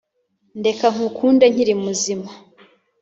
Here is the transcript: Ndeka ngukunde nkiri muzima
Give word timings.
Ndeka 0.59 0.87
ngukunde 0.93 1.45
nkiri 1.53 1.73
muzima 1.83 2.29